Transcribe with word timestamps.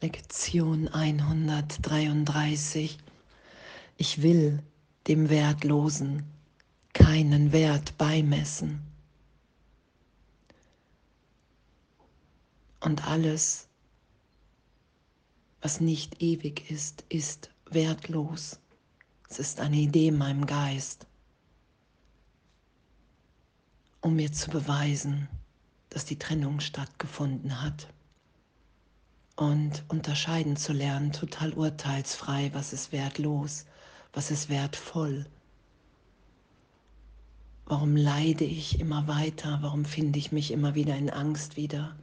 Lektion 0.00 0.86
133. 0.86 2.98
Ich 3.96 4.22
will 4.22 4.62
dem 5.08 5.28
Wertlosen 5.28 6.22
keinen 6.92 7.50
Wert 7.50 7.98
beimessen. 7.98 8.80
Und 12.78 13.08
alles, 13.08 13.66
was 15.62 15.80
nicht 15.80 16.22
ewig 16.22 16.70
ist, 16.70 17.04
ist 17.08 17.50
wertlos. 17.68 18.60
Es 19.28 19.40
ist 19.40 19.58
eine 19.58 19.78
Idee 19.78 20.06
in 20.08 20.18
meinem 20.18 20.46
Geist, 20.46 21.08
um 24.00 24.14
mir 24.14 24.30
zu 24.30 24.48
beweisen, 24.48 25.28
dass 25.90 26.04
die 26.04 26.20
Trennung 26.20 26.60
stattgefunden 26.60 27.60
hat 27.60 27.88
und 29.38 29.84
unterscheiden 29.86 30.56
zu 30.56 30.72
lernen, 30.72 31.12
total 31.12 31.52
urteilsfrei, 31.52 32.50
was 32.54 32.72
ist 32.72 32.90
wertlos, 32.90 33.66
was 34.12 34.32
ist 34.32 34.48
wertvoll. 34.48 35.26
Warum 37.64 37.94
leide 37.94 38.42
ich 38.42 38.80
immer 38.80 39.06
weiter? 39.06 39.60
Warum 39.62 39.84
finde 39.84 40.18
ich 40.18 40.32
mich 40.32 40.50
immer 40.50 40.74
wieder 40.74 40.96
in 40.96 41.08
Angst 41.08 41.56
wieder, 41.56 41.94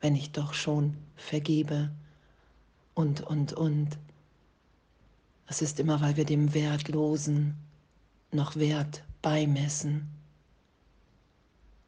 wenn 0.00 0.16
ich 0.16 0.32
doch 0.32 0.54
schon 0.54 0.96
vergebe? 1.16 1.90
Und, 2.94 3.20
und, 3.20 3.52
und. 3.52 3.98
Es 5.48 5.60
ist 5.60 5.78
immer, 5.78 6.00
weil 6.00 6.16
wir 6.16 6.24
dem 6.24 6.54
Wertlosen 6.54 7.58
noch 8.32 8.56
Wert 8.56 9.02
beimessen. 9.20 10.08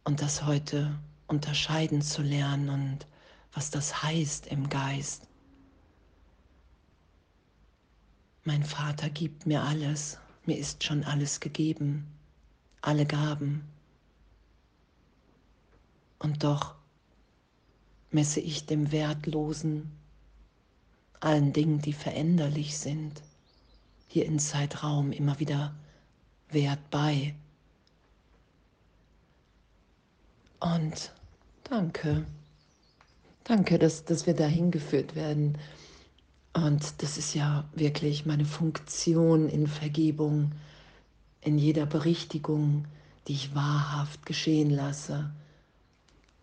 Und 0.05 0.21
das 0.21 0.45
heute 0.45 0.99
unterscheiden 1.29 2.03
zu 2.03 2.21
lernen 2.21 2.69
und 2.69 3.07
was 3.53 3.71
das 3.71 4.03
heißt 4.03 4.47
im 4.47 4.69
Geist. 4.69 5.27
Mein 8.45 8.65
Vater 8.65 9.11
gibt 9.11 9.47
mir 9.47 9.63
alles, 9.63 10.19
mir 10.47 10.57
ist 10.57 10.83
schon 10.85 11.05
alles 11.05 11.41
gegeben, 11.41 12.07
alle 12.81 13.07
Gaben. 13.07 13.69
Und 16.19 16.43
doch 16.43 16.75
messe 18.11 18.41
ich 18.41 18.67
dem 18.67 18.93
Wertlosen, 18.93 19.91
allen 21.21 21.53
Dingen, 21.53 21.81
die 21.81 21.93
veränderlich 21.93 22.79
sind, 22.79 23.23
hier 24.09 24.27
in 24.27 24.39
Zeitraum 24.39 25.13
immer 25.13 25.39
wieder 25.39 25.75
Wert 26.49 26.91
bei. 26.91 27.35
Und 30.61 31.13
danke. 31.65 32.27
Danke, 33.51 33.81
dass, 33.81 34.05
dass 34.05 34.29
wir 34.29 34.35
dahin 34.35 34.71
geführt 34.71 35.17
werden. 35.17 35.59
Und 36.53 37.03
das 37.03 37.19
ist 37.19 37.35
ja 37.35 37.69
wirklich 37.75 38.25
meine 38.25 38.45
Funktion 38.45 39.49
in 39.49 39.67
Vergebung, 39.67 40.53
in 41.41 41.59
jeder 41.59 41.85
Berichtigung, 41.85 42.85
die 43.27 43.33
ich 43.33 43.53
wahrhaft 43.53 44.25
geschehen 44.25 44.71
lasse, 44.71 45.33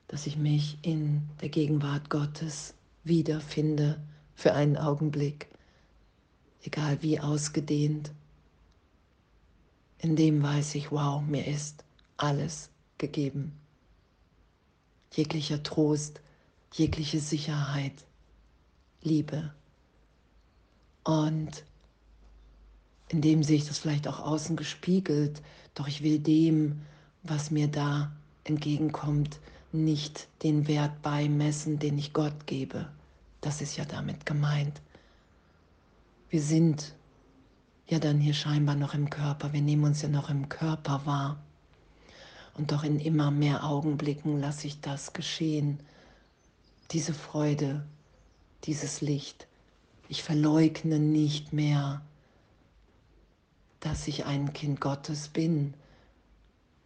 dass 0.09 0.27
ich 0.27 0.35
mich 0.35 0.79
in 0.81 1.21
der 1.39 1.47
Gegenwart 1.47 2.09
Gottes 2.09 2.73
wiederfinde 3.05 4.01
für 4.35 4.53
einen 4.53 4.75
Augenblick, 4.75 5.47
egal 6.61 7.01
wie 7.03 7.21
ausgedehnt. 7.21 8.11
In 9.99 10.17
dem 10.17 10.43
weiß 10.43 10.75
ich, 10.75 10.91
wow, 10.91 11.21
mir 11.25 11.47
ist 11.47 11.85
alles 12.17 12.69
gegeben. 12.97 13.53
Jeglicher 15.13 15.63
Trost, 15.63 16.19
jegliche 16.73 17.19
Sicherheit, 17.19 17.93
Liebe. 19.01 19.53
Und 21.03 21.63
indem 23.09 23.43
sich 23.43 23.65
das 23.67 23.79
vielleicht 23.79 24.07
auch 24.07 24.19
außen 24.19 24.55
gespiegelt, 24.55 25.41
doch 25.73 25.87
ich 25.87 26.03
will 26.03 26.19
dem, 26.19 26.81
was 27.23 27.51
mir 27.51 27.67
da 27.67 28.11
entgegenkommt, 28.43 29.39
nicht 29.71 30.27
den 30.43 30.67
Wert 30.67 31.01
beimessen, 31.01 31.79
den 31.79 31.97
ich 31.97 32.13
Gott 32.13 32.45
gebe. 32.45 32.89
Das 33.41 33.61
ist 33.61 33.77
ja 33.77 33.85
damit 33.85 34.25
gemeint. 34.25 34.81
Wir 36.29 36.41
sind 36.41 36.93
ja 37.87 37.99
dann 37.99 38.19
hier 38.19 38.33
scheinbar 38.33 38.75
noch 38.75 38.93
im 38.93 39.09
Körper, 39.09 39.53
wir 39.53 39.61
nehmen 39.61 39.85
uns 39.85 40.01
ja 40.01 40.09
noch 40.09 40.29
im 40.29 40.49
Körper 40.49 41.05
wahr. 41.05 41.37
Und 42.55 42.71
doch 42.71 42.83
in 42.83 42.99
immer 42.99 43.31
mehr 43.31 43.63
Augenblicken 43.63 44.41
lasse 44.41 44.67
ich 44.67 44.81
das 44.81 45.13
geschehen 45.13 45.79
diese 46.91 47.13
Freude, 47.13 47.85
dieses 48.63 49.01
Licht. 49.01 49.47
Ich 50.09 50.23
verleugne 50.23 50.99
nicht 50.99 51.51
mehr, 51.51 52.01
dass 53.79 54.07
ich 54.07 54.25
ein 54.25 54.53
Kind 54.53 54.79
Gottes 54.79 55.27
bin. 55.27 55.73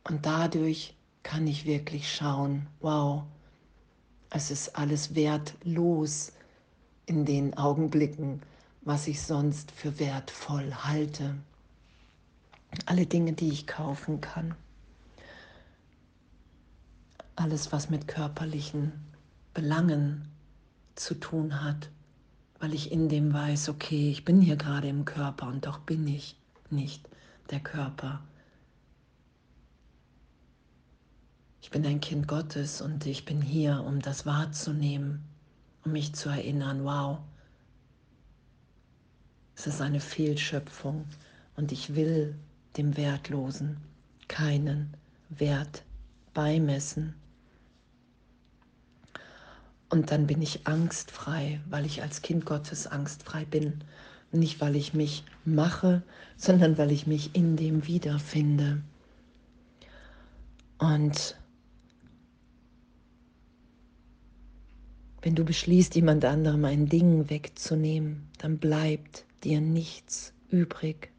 Und 0.03 0.25
dadurch 0.25 0.95
kann 1.23 1.45
ich 1.47 1.66
wirklich 1.66 2.13
schauen, 2.13 2.67
wow, 2.79 3.23
es 4.31 4.50
ist 4.50 4.75
alles 4.75 5.13
wertlos 5.13 6.31
in 7.06 7.25
den 7.25 7.57
Augenblicken, 7.57 8.41
was 8.81 9.07
ich 9.07 9.22
sonst 9.22 9.72
für 9.72 10.00
wertvoll 10.00 10.73
halte. 10.73 11.35
Alle 12.85 13.06
Dinge, 13.06 13.33
die 13.33 13.50
ich 13.50 13.68
kaufen 13.68 14.22
kann. 14.22 14.56
Alles, 17.35 17.72
was 17.72 17.89
mit 17.89 18.07
körperlichen 18.07 19.10
Belangen 19.53 20.28
zu 20.95 21.16
tun 21.16 21.63
hat, 21.63 21.89
weil 22.59 22.73
ich 22.73 22.91
in 22.91 23.09
dem 23.09 23.34
weiß, 23.34 23.69
okay, 23.69 24.09
ich 24.09 24.23
bin 24.23 24.41
hier 24.41 24.56
gerade 24.56 24.88
im 24.88 25.06
Körper 25.06 25.47
und 25.47 25.66
doch 25.66 25.79
bin 25.79 26.07
ich 26.07 26.38
nicht 26.69 27.09
der 27.50 27.59
Körper. 27.59 28.23
Ich 31.62 31.69
bin 31.69 31.85
ein 31.85 32.01
Kind 32.01 32.28
Gottes 32.28 32.81
und 32.81 33.06
ich 33.06 33.25
bin 33.25 33.41
hier, 33.41 33.84
um 33.84 34.00
das 34.00 34.25
wahrzunehmen, 34.25 35.23
um 35.85 35.91
mich 35.91 36.13
zu 36.16 36.29
erinnern, 36.29 36.83
wow, 36.83 37.19
es 39.56 39.68
ist 39.68 39.81
eine 39.81 40.00
Fehlschöpfung 40.00 41.06
und 41.56 41.72
ich 41.72 41.95
will 41.95 42.35
dem 42.78 42.97
Wertlosen 42.97 43.78
keinen 44.28 44.95
Wert 45.29 45.83
beimessen. 46.33 47.20
Und 49.91 50.09
dann 50.09 50.25
bin 50.25 50.41
ich 50.41 50.68
angstfrei, 50.68 51.59
weil 51.69 51.85
ich 51.85 52.02
als 52.02 52.22
Kind 52.22 52.46
Gottes 52.46 52.88
angstfrei 52.88 53.44
bin. 53.44 53.84
Nicht, 54.31 54.62
weil 54.62 54.78
ich 54.78 54.94
mich 54.94 55.25
mache, 55.44 56.02
sondern 56.38 56.78
weil 56.78 56.91
ich 56.91 57.07
mich 57.07 57.35
in 57.35 57.57
dem 57.57 57.85
wiederfinde. 57.85 58.81
Und 60.78 61.38
wenn 65.22 65.35
du 65.35 65.44
beschließt, 65.44 65.94
jemand 65.96 66.24
anderem 66.24 66.63
ein 66.63 66.88
Ding 66.88 67.30
wegzunehmen, 67.30 68.30
dann 68.38 68.59
bleibt 68.59 69.25
dir 69.44 69.59
nichts 69.59 70.34
übrig. 70.50 71.12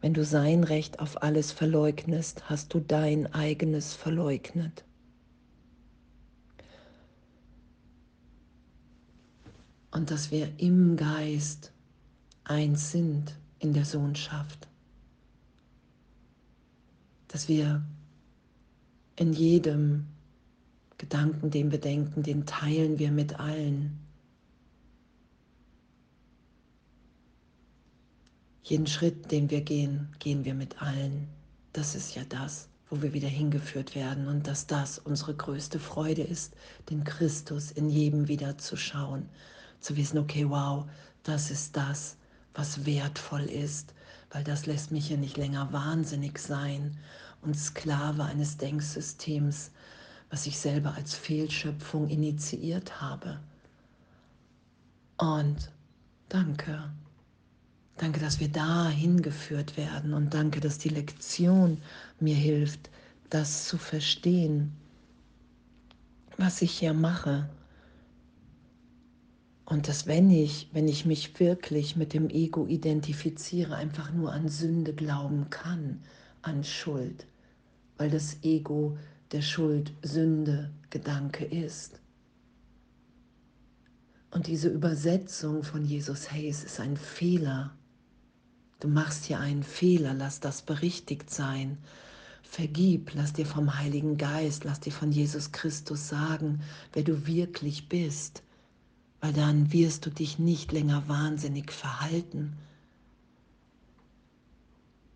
Wenn 0.00 0.14
du 0.14 0.24
sein 0.24 0.62
Recht 0.62 1.00
auf 1.00 1.24
alles 1.24 1.50
verleugnest, 1.50 2.48
hast 2.48 2.72
du 2.72 2.78
dein 2.78 3.26
eigenes 3.34 3.94
verleugnet. 3.94 4.84
Und 9.92 10.10
dass 10.10 10.30
wir 10.30 10.50
im 10.58 10.96
Geist 10.96 11.70
eins 12.44 12.90
sind 12.90 13.36
in 13.58 13.72
der 13.72 13.84
Sohnschaft. 13.84 14.66
Dass 17.28 17.48
wir 17.48 17.82
in 19.16 19.32
jedem 19.32 20.06
Gedanken, 20.98 21.50
den 21.50 21.70
wir 21.70 21.80
denken, 21.80 22.22
den 22.22 22.46
teilen 22.46 22.98
wir 22.98 23.10
mit 23.10 23.38
allen. 23.38 23.98
Jeden 28.64 28.86
Schritt, 28.86 29.30
den 29.30 29.50
wir 29.50 29.60
gehen, 29.60 30.08
gehen 30.18 30.44
wir 30.44 30.54
mit 30.54 30.80
allen. 30.80 31.28
Das 31.72 31.94
ist 31.94 32.14
ja 32.14 32.22
das, 32.28 32.68
wo 32.88 33.02
wir 33.02 33.12
wieder 33.12 33.28
hingeführt 33.28 33.94
werden 33.94 34.28
und 34.28 34.46
dass 34.46 34.66
das 34.66 34.98
unsere 34.98 35.34
größte 35.34 35.78
Freude 35.78 36.22
ist, 36.22 36.54
den 36.88 37.04
Christus 37.04 37.70
in 37.72 37.90
jedem 37.90 38.28
wieder 38.28 38.56
zu 38.56 38.76
schauen 38.76 39.28
zu 39.82 39.96
wissen, 39.96 40.18
okay, 40.18 40.48
wow, 40.48 40.86
das 41.22 41.50
ist 41.50 41.76
das, 41.76 42.16
was 42.54 42.86
wertvoll 42.86 43.42
ist, 43.42 43.94
weil 44.30 44.44
das 44.44 44.66
lässt 44.66 44.92
mich 44.92 45.10
ja 45.10 45.16
nicht 45.16 45.36
länger 45.36 45.72
wahnsinnig 45.72 46.38
sein 46.38 46.96
und 47.42 47.58
Sklave 47.58 48.24
eines 48.24 48.56
Denksystems, 48.56 49.70
was 50.30 50.46
ich 50.46 50.58
selber 50.58 50.94
als 50.94 51.14
Fehlschöpfung 51.14 52.08
initiiert 52.08 53.00
habe. 53.00 53.40
Und 55.18 55.70
danke. 56.28 56.90
Danke, 57.98 58.20
dass 58.20 58.40
wir 58.40 58.48
da 58.48 58.88
hingeführt 58.88 59.76
werden 59.76 60.14
und 60.14 60.32
danke, 60.32 60.60
dass 60.60 60.78
die 60.78 60.88
Lektion 60.88 61.80
mir 62.20 62.34
hilft, 62.34 62.90
das 63.28 63.68
zu 63.68 63.76
verstehen, 63.76 64.72
was 66.38 66.62
ich 66.62 66.72
hier 66.72 66.94
mache 66.94 67.48
Und 69.72 69.88
dass 69.88 70.06
wenn 70.06 70.28
ich, 70.28 70.68
wenn 70.74 70.86
ich 70.86 71.06
mich 71.06 71.40
wirklich 71.40 71.96
mit 71.96 72.12
dem 72.12 72.28
Ego 72.28 72.66
identifiziere, 72.66 73.74
einfach 73.74 74.12
nur 74.12 74.30
an 74.30 74.48
Sünde 74.48 74.92
glauben 74.92 75.48
kann, 75.48 76.02
an 76.42 76.62
Schuld, 76.62 77.26
weil 77.96 78.10
das 78.10 78.36
Ego 78.42 78.98
der 79.30 79.40
Schuld, 79.40 79.94
Sünde, 80.02 80.70
Gedanke 80.90 81.46
ist. 81.46 82.02
Und 84.30 84.46
diese 84.46 84.68
Übersetzung 84.68 85.62
von 85.62 85.86
Jesus, 85.86 86.30
hey, 86.30 86.50
es 86.50 86.64
ist 86.64 86.78
ein 86.78 86.98
Fehler. 86.98 87.74
Du 88.78 88.88
machst 88.88 89.24
hier 89.24 89.40
einen 89.40 89.62
Fehler, 89.62 90.12
lass 90.12 90.38
das 90.38 90.60
berichtigt 90.60 91.30
sein. 91.30 91.78
Vergib, 92.42 93.14
lass 93.14 93.32
dir 93.32 93.46
vom 93.46 93.78
Heiligen 93.78 94.18
Geist, 94.18 94.64
lass 94.64 94.80
dir 94.80 94.92
von 94.92 95.12
Jesus 95.12 95.50
Christus 95.50 96.10
sagen, 96.10 96.60
wer 96.92 97.04
du 97.04 97.26
wirklich 97.26 97.88
bist, 97.88 98.42
weil 99.22 99.32
dann 99.32 99.72
wirst 99.72 100.04
du 100.04 100.10
dich 100.10 100.40
nicht 100.40 100.72
länger 100.72 101.04
wahnsinnig 101.06 101.70
verhalten. 101.70 102.58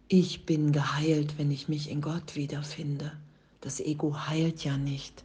Ich 0.06 0.46
bin 0.46 0.70
geheilt, 0.70 1.38
wenn 1.38 1.50
ich 1.50 1.68
mich 1.68 1.90
in 1.90 2.00
Gott 2.00 2.36
wiederfinde. 2.36 3.12
Das 3.60 3.80
Ego 3.80 4.28
heilt 4.28 4.62
ja 4.62 4.78
nicht. 4.78 5.24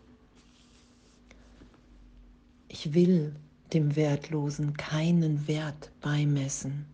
Ich 2.70 2.96
will 2.96 3.36
dem 3.72 3.96
Wertlosen 3.96 4.74
keinen 4.76 5.48
Wert 5.48 5.92
beimessen. 6.02 6.88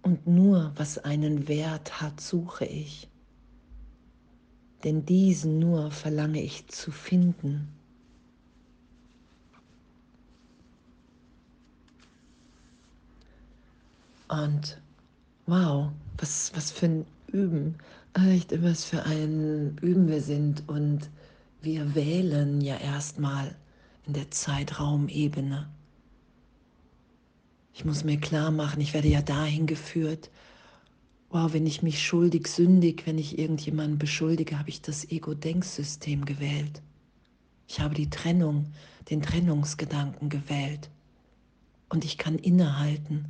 Und 0.00 0.26
nur 0.26 0.72
was 0.76 0.96
einen 0.96 1.48
Wert 1.48 2.00
hat, 2.00 2.18
suche 2.22 2.64
ich. 2.64 3.10
Denn 4.84 5.04
diesen 5.04 5.58
nur 5.58 5.90
verlange 5.90 6.40
ich 6.40 6.66
zu 6.68 6.90
finden. 6.90 7.68
Und 14.30 14.80
wow, 15.46 15.90
was, 16.18 16.52
was 16.54 16.70
für 16.70 16.86
ein 16.86 17.06
Üben, 17.26 17.76
echt 18.14 18.62
was 18.62 18.84
für 18.84 19.02
ein 19.02 19.76
Üben 19.82 20.06
wir 20.06 20.20
sind. 20.20 20.68
Und 20.68 21.10
wir 21.62 21.94
wählen 21.96 22.60
ja 22.60 22.76
erstmal 22.76 23.56
in 24.06 24.12
der 24.12 24.30
Zeitraumebene. 24.30 25.68
Ich 27.74 27.84
muss 27.84 28.04
mir 28.04 28.18
klar 28.18 28.52
machen, 28.52 28.80
ich 28.80 28.94
werde 28.94 29.08
ja 29.08 29.22
dahin 29.22 29.66
geführt, 29.66 30.30
wow, 31.30 31.52
wenn 31.52 31.66
ich 31.66 31.82
mich 31.82 32.04
schuldig, 32.04 32.46
sündig, 32.46 33.06
wenn 33.06 33.18
ich 33.18 33.38
irgendjemanden 33.38 33.98
beschuldige, 33.98 34.58
habe 34.58 34.68
ich 34.68 34.80
das 34.80 35.10
Ego-Denksystem 35.10 36.24
gewählt. 36.24 36.82
Ich 37.66 37.80
habe 37.80 37.94
die 37.94 38.10
Trennung, 38.10 38.66
den 39.10 39.22
Trennungsgedanken 39.22 40.28
gewählt. 40.28 40.90
Und 41.90 42.04
ich 42.04 42.16
kann 42.16 42.38
innehalten, 42.38 43.26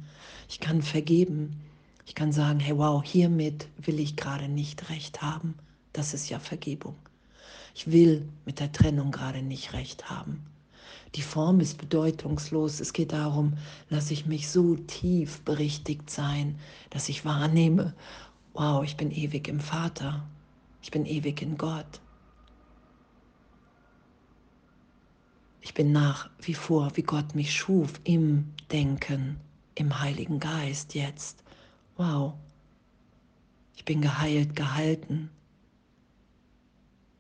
ich 0.49 0.61
kann 0.61 0.83
vergeben, 0.83 1.61
ich 2.07 2.15
kann 2.15 2.31
sagen, 2.33 2.61
hey 2.61 2.77
wow, 2.77 3.03
hiermit 3.03 3.69
will 3.79 3.99
ich 3.99 4.17
gerade 4.17 4.49
nicht 4.49 4.91
recht 4.91 5.23
haben. 5.23 5.55
Das 5.93 6.15
ist 6.15 6.29
ja 6.29 6.39
Vergebung. 6.39 6.95
Ich 7.75 7.91
will 7.91 8.29
mit 8.45 8.61
der 8.61 8.71
Trennung 8.71 9.11
gerade 9.11 9.43
nicht 9.43 9.73
recht 9.73 10.11
haben. 10.11 10.45
Die 11.15 11.23
Form 11.23 11.61
ist 11.61 11.79
bedeutungslos. 11.79 12.81
Es 12.81 12.93
geht 12.93 13.13
darum, 13.13 13.55
lasse 13.89 14.13
ich 14.13 14.27
mich 14.27 14.49
so 14.49 14.77
tief 14.77 15.41
berichtigt 15.41 16.11
sein, 16.11 16.59
dass 16.91 17.09
ich 17.09 17.25
wahrnehme, 17.25 17.95
wow, 18.53 18.85
ich 18.85 18.97
bin 18.97 19.11
ewig 19.11 19.49
im 19.49 19.61
Vater, 19.61 20.29
ich 20.83 20.91
bin 20.91 21.07
ewig 21.07 21.43
in 21.43 21.57
Gott. 21.57 22.01
Ich 25.61 25.75
bin 25.75 25.93
nach 25.93 26.31
wie 26.41 26.55
vor, 26.55 26.97
wie 26.97 27.03
Gott 27.03 27.35
mich 27.35 27.55
schuf, 27.55 28.01
im 28.05 28.53
Denken, 28.73 29.39
im 29.75 30.01
Heiligen 30.01 30.41
Geist 30.41 30.95
jetzt. 30.95 31.45
Wow, 31.97 32.35
ich 33.77 33.85
bin 33.85 34.01
geheilt, 34.01 34.57
gehalten. 34.57 35.31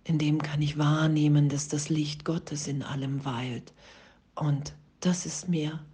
In 0.05 0.19
dem 0.19 0.41
kann 0.43 0.63
ich 0.63 0.79
wahrnehmen, 0.79 1.49
dass 1.49 1.69
das 1.69 1.89
Licht 1.89 2.25
Gottes 2.25 2.67
in 2.67 2.83
allem 2.83 3.25
weilt. 3.25 3.73
Und 4.35 4.75
das 5.01 5.27
ist 5.27 5.49
mir 5.49 5.85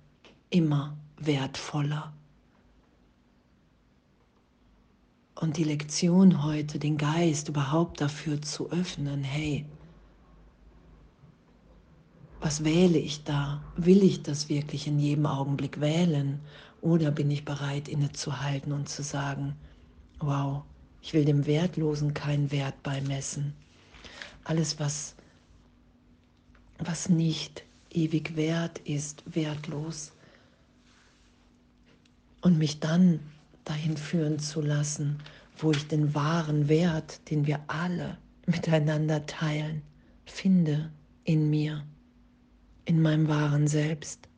immer 0.51 0.97
wertvoller. 1.19 2.13
Und 5.35 5.57
die 5.57 5.65
Lektion 5.65 6.45
heute, 6.45 6.79
den 6.79 6.97
Geist 6.97 7.49
überhaupt 7.49 8.01
dafür 8.01 8.41
zu 8.41 8.71
öffnen, 8.71 9.23
hey, 9.23 9.67
was 12.47 12.63
wähle 12.63 12.99
ich 12.99 13.25
da? 13.25 13.61
Will 13.77 14.05
ich 14.05 14.23
das 14.23 14.49
wirklich 14.49 14.87
in 14.87 15.01
jedem 15.01 15.27
Augenblick 15.27 15.81
wählen? 15.81 16.41
Oder 16.81 17.11
bin 17.11 17.29
ich 17.29 17.45
bereit, 17.45 17.89
innezuhalten 17.89 18.71
und 18.71 18.89
zu 18.89 19.03
sagen, 19.03 19.57
wow, 20.21 20.63
ich 21.03 21.13
will 21.13 21.25
dem 21.25 21.45
Wertlosen 21.45 22.15
keinen 22.15 22.53
Wert 22.53 22.81
beimessen. 22.85 23.53
Alles, 24.45 24.79
was, 24.79 25.17
was 26.79 27.09
nicht 27.09 27.65
ewig 27.91 28.37
wert 28.37 28.79
ist, 28.79 29.25
wertlos. 29.27 30.13
Und 32.43 32.59
mich 32.59 32.79
dann 32.79 33.19
dahin 33.65 33.97
führen 33.97 34.39
zu 34.39 34.61
lassen, 34.61 35.19
wo 35.59 35.73
ich 35.73 35.89
den 35.89 36.15
wahren 36.15 36.69
Wert, 36.69 37.29
den 37.29 37.45
wir 37.45 37.59
alle 37.67 38.19
miteinander 38.47 39.27
teilen, 39.27 39.83
finde 40.27 40.93
in 41.25 41.51
mir, 41.51 41.83
in 42.87 43.03
meinem 43.03 43.29
wahren 43.29 43.69
Selbst, 43.69 44.29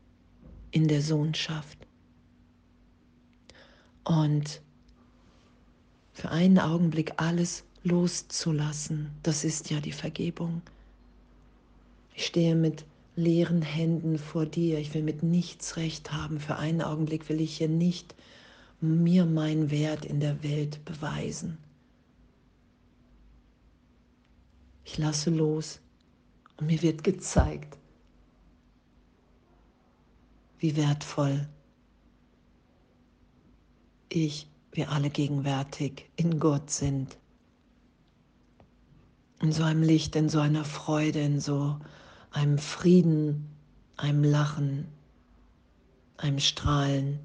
in 0.72 0.88
der 0.88 1.02
Sohnschaft. 1.02 1.78
Und 4.04 4.60
für 6.12 6.30
einen 6.30 6.58
Augenblick 6.58 7.12
alles 7.18 7.64
loszulassen, 7.84 9.10
das 9.22 9.44
ist 9.44 9.70
ja 9.70 9.80
die 9.80 9.92
Vergebung. 9.92 10.62
Ich 12.14 12.26
stehe 12.26 12.56
mit 12.56 12.84
leeren 13.14 13.62
Händen 13.62 14.18
vor 14.18 14.46
dir. 14.46 14.78
Ich 14.78 14.94
will 14.94 15.02
mit 15.02 15.22
nichts 15.22 15.76
recht 15.76 16.12
haben. 16.12 16.40
Für 16.40 16.56
einen 16.56 16.82
Augenblick 16.82 17.28
will 17.28 17.40
ich 17.40 17.58
hier 17.58 17.68
nicht 17.68 18.14
mir 18.80 19.26
meinen 19.26 19.70
Wert 19.70 20.04
in 20.04 20.20
der 20.20 20.42
Welt 20.42 20.84
beweisen. 20.84 21.58
Ich 24.84 24.98
lasse 24.98 25.30
los 25.30 25.80
und 26.56 26.68
mir 26.68 26.80
wird 26.80 27.04
gezeigt, 27.04 27.76
wie 30.58 30.76
wertvoll 30.76 31.48
ich, 34.08 34.48
wir 34.72 34.90
alle 34.90 35.10
gegenwärtig 35.10 36.10
in 36.16 36.38
Gott 36.38 36.70
sind. 36.70 37.18
In 39.40 39.52
so 39.52 39.62
einem 39.62 39.82
Licht, 39.82 40.16
in 40.16 40.28
so 40.28 40.40
einer 40.40 40.64
Freude, 40.64 41.20
in 41.20 41.40
so 41.40 41.78
einem 42.30 42.58
Frieden, 42.58 43.48
einem 43.96 44.24
Lachen, 44.24 44.88
einem 46.16 46.38
Strahlen. 46.38 47.20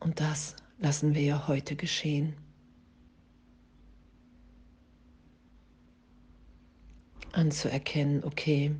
Und 0.00 0.20
das 0.20 0.56
lassen 0.78 1.14
wir 1.14 1.22
ja 1.22 1.48
heute 1.48 1.76
geschehen. 1.76 2.34
Anzuerkennen, 7.32 8.24
okay, 8.24 8.74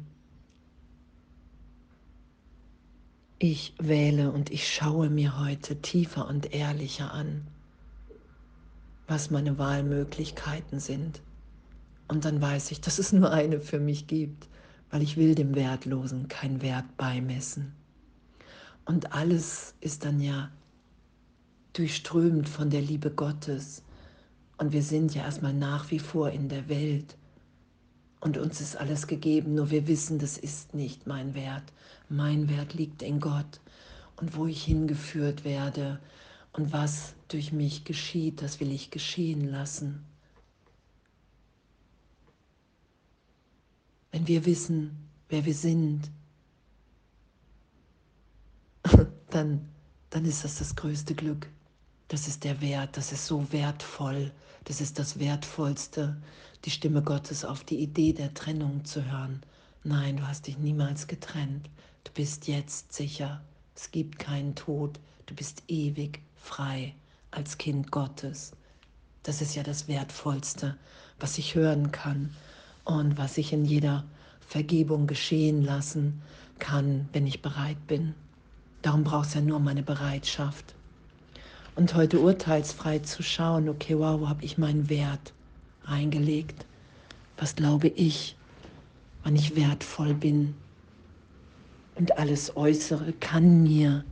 Ich 3.42 3.72
wähle 3.78 4.32
und 4.32 4.50
ich 4.50 4.70
schaue 4.70 5.08
mir 5.08 5.38
heute 5.38 5.80
tiefer 5.80 6.28
und 6.28 6.52
ehrlicher 6.52 7.14
an, 7.14 7.46
was 9.08 9.30
meine 9.30 9.56
Wahlmöglichkeiten 9.56 10.78
sind. 10.78 11.22
Und 12.06 12.26
dann 12.26 12.42
weiß 12.42 12.70
ich, 12.70 12.82
dass 12.82 12.98
es 12.98 13.14
nur 13.14 13.32
eine 13.32 13.62
für 13.62 13.80
mich 13.80 14.06
gibt, 14.06 14.46
weil 14.90 15.00
ich 15.00 15.16
will 15.16 15.34
dem 15.34 15.54
Wertlosen 15.54 16.28
kein 16.28 16.60
Wert 16.60 16.98
beimessen. 16.98 17.72
Und 18.84 19.14
alles 19.14 19.74
ist 19.80 20.04
dann 20.04 20.20
ja 20.20 20.50
durchströmt 21.72 22.46
von 22.46 22.68
der 22.68 22.82
Liebe 22.82 23.10
Gottes. 23.10 23.82
Und 24.58 24.74
wir 24.74 24.82
sind 24.82 25.14
ja 25.14 25.22
erstmal 25.22 25.54
nach 25.54 25.90
wie 25.90 25.98
vor 25.98 26.28
in 26.28 26.50
der 26.50 26.68
Welt. 26.68 27.16
Und 28.20 28.36
uns 28.36 28.60
ist 28.60 28.76
alles 28.76 29.06
gegeben, 29.06 29.54
nur 29.54 29.70
wir 29.70 29.86
wissen, 29.86 30.18
das 30.18 30.36
ist 30.36 30.74
nicht 30.74 31.06
mein 31.06 31.34
Wert. 31.34 31.72
Mein 32.08 32.48
Wert 32.50 32.74
liegt 32.74 33.02
in 33.02 33.18
Gott 33.18 33.60
und 34.16 34.36
wo 34.36 34.46
ich 34.46 34.64
hingeführt 34.64 35.44
werde 35.44 35.98
und 36.52 36.72
was 36.72 37.14
durch 37.28 37.52
mich 37.52 37.84
geschieht, 37.84 38.42
das 38.42 38.60
will 38.60 38.70
ich 38.72 38.90
geschehen 38.90 39.48
lassen. 39.48 40.04
Wenn 44.12 44.26
wir 44.26 44.44
wissen, 44.44 45.08
wer 45.28 45.44
wir 45.44 45.54
sind, 45.54 46.10
dann, 49.30 49.68
dann 50.10 50.24
ist 50.24 50.44
das 50.44 50.58
das 50.58 50.76
größte 50.76 51.14
Glück. 51.14 51.48
Das 52.10 52.26
ist 52.26 52.42
der 52.42 52.60
Wert, 52.60 52.96
das 52.96 53.12
ist 53.12 53.28
so 53.28 53.52
wertvoll, 53.52 54.32
das 54.64 54.80
ist 54.80 54.98
das 54.98 55.20
Wertvollste, 55.20 56.20
die 56.64 56.70
Stimme 56.70 57.02
Gottes 57.02 57.44
auf 57.44 57.62
die 57.62 57.78
Idee 57.78 58.12
der 58.12 58.34
Trennung 58.34 58.84
zu 58.84 59.04
hören. 59.04 59.40
Nein, 59.84 60.16
du 60.16 60.26
hast 60.26 60.48
dich 60.48 60.58
niemals 60.58 61.06
getrennt. 61.06 61.70
Du 62.02 62.10
bist 62.10 62.48
jetzt 62.48 62.92
sicher. 62.92 63.40
Es 63.76 63.92
gibt 63.92 64.18
keinen 64.18 64.56
Tod. 64.56 64.98
Du 65.26 65.36
bist 65.36 65.62
ewig 65.68 66.20
frei 66.34 66.96
als 67.30 67.58
Kind 67.58 67.92
Gottes. 67.92 68.54
Das 69.22 69.40
ist 69.40 69.54
ja 69.54 69.62
das 69.62 69.86
Wertvollste, 69.86 70.76
was 71.20 71.38
ich 71.38 71.54
hören 71.54 71.92
kann 71.92 72.34
und 72.82 73.18
was 73.18 73.38
ich 73.38 73.52
in 73.52 73.64
jeder 73.64 74.02
Vergebung 74.40 75.06
geschehen 75.06 75.62
lassen 75.62 76.22
kann, 76.58 77.08
wenn 77.12 77.28
ich 77.28 77.40
bereit 77.40 77.86
bin. 77.86 78.16
Darum 78.82 79.04
brauchst 79.04 79.36
du 79.36 79.38
ja 79.38 79.44
nur 79.44 79.60
meine 79.60 79.84
Bereitschaft. 79.84 80.74
Und 81.76 81.94
heute 81.94 82.18
urteilsfrei 82.20 82.98
zu 82.98 83.22
schauen, 83.22 83.68
okay, 83.68 83.96
wow, 83.98 84.20
wo 84.20 84.28
habe 84.28 84.44
ich 84.44 84.58
meinen 84.58 84.88
Wert 84.88 85.32
reingelegt? 85.84 86.66
Was 87.36 87.54
glaube 87.54 87.88
ich, 87.88 88.36
wann 89.22 89.36
ich 89.36 89.56
wertvoll 89.56 90.14
bin? 90.14 90.54
Und 91.94 92.18
alles 92.18 92.56
Äußere 92.56 93.12
kann 93.12 93.62
mir 93.62 94.04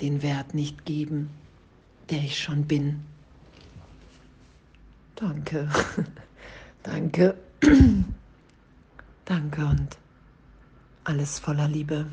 den 0.00 0.22
Wert 0.22 0.54
nicht 0.54 0.84
geben, 0.84 1.30
der 2.10 2.18
ich 2.18 2.38
schon 2.38 2.64
bin. 2.64 3.04
Danke, 5.16 5.68
danke, 6.82 7.34
danke 9.24 9.64
und 9.64 9.96
alles 11.04 11.38
voller 11.38 11.68
Liebe. 11.68 12.06